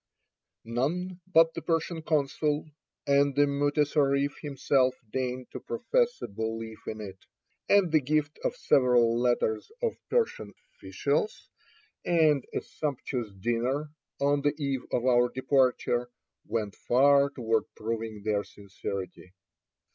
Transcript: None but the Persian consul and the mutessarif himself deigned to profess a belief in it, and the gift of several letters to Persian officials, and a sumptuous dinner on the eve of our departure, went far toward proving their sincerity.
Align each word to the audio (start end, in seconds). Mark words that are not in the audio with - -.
None 0.65 1.21
but 1.27 1.53
the 1.53 1.61
Persian 1.61 2.01
consul 2.01 2.71
and 3.05 3.35
the 3.35 3.45
mutessarif 3.45 4.33
himself 4.41 4.95
deigned 5.13 5.51
to 5.51 5.59
profess 5.59 6.23
a 6.23 6.27
belief 6.27 6.79
in 6.87 6.99
it, 7.01 7.19
and 7.69 7.91
the 7.91 7.99
gift 8.01 8.39
of 8.43 8.55
several 8.55 9.15
letters 9.19 9.71
to 9.81 9.91
Persian 10.09 10.55
officials, 10.73 11.49
and 12.03 12.43
a 12.51 12.61
sumptuous 12.61 13.31
dinner 13.31 13.91
on 14.19 14.41
the 14.41 14.55
eve 14.57 14.83
of 14.91 15.05
our 15.05 15.29
departure, 15.29 16.09
went 16.47 16.73
far 16.75 17.29
toward 17.29 17.65
proving 17.75 18.23
their 18.23 18.43
sincerity. 18.43 19.33